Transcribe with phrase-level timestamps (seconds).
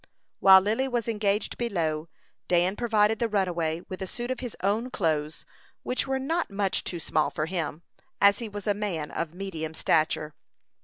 [0.39, 2.09] While Lily was engaged below,
[2.47, 5.45] Dan provided the runaway with a suit of his own clothes,
[5.83, 7.83] which were not much too small for him,
[8.19, 10.33] as he was a man of medium stature.